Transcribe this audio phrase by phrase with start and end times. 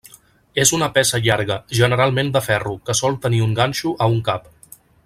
[0.61, 4.53] És una peça llarga, generalment de ferro, que sol tenir un ganxo a un cap.